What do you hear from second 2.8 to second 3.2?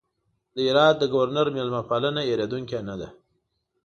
نه ده.